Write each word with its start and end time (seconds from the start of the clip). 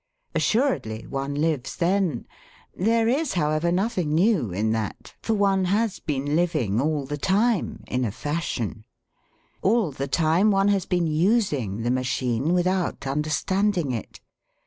Assuredly 0.33 1.05
one 1.05 1.35
lives 1.35 1.75
then; 1.75 2.25
there 2.75 3.07
is, 3.07 3.33
however, 3.33 3.71
nothing 3.71 4.15
new 4.15 4.49
in 4.51 4.71
that, 4.71 5.13
for 5.21 5.35
one 5.35 5.65
has 5.65 5.99
been 5.99 6.35
living 6.35 6.81
all 6.81 7.05
the 7.05 7.19
time, 7.19 7.83
in 7.85 8.03
a 8.03 8.09
fashion; 8.11 8.83
all 9.61 9.91
the 9.91 10.07
time 10.07 10.49
one 10.49 10.69
has 10.69 10.87
been 10.87 11.05
using 11.05 11.83
the 11.83 11.91
machine 11.91 12.51
without 12.51 13.05
understanding 13.05 13.91
it. 13.91 14.19